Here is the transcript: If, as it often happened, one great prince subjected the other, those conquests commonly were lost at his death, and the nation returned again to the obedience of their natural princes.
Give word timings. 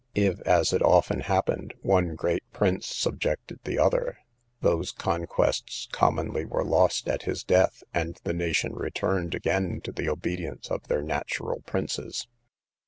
If, 0.15 0.39
as 0.47 0.73
it 0.73 0.81
often 0.81 1.19
happened, 1.19 1.75
one 1.83 2.15
great 2.15 2.41
prince 2.51 2.87
subjected 2.87 3.59
the 3.65 3.77
other, 3.77 4.17
those 4.59 4.91
conquests 4.91 5.87
commonly 5.91 6.43
were 6.43 6.65
lost 6.65 7.07
at 7.07 7.21
his 7.21 7.43
death, 7.43 7.83
and 7.93 8.19
the 8.23 8.33
nation 8.33 8.73
returned 8.73 9.35
again 9.35 9.79
to 9.81 9.91
the 9.91 10.09
obedience 10.09 10.71
of 10.71 10.87
their 10.87 11.03
natural 11.03 11.61
princes. 11.67 12.25